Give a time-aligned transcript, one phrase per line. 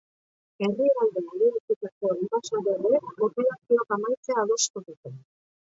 [0.63, 5.19] Herrialde aliatuetako enbaxadoreek operazioak amaitzea adostu dute.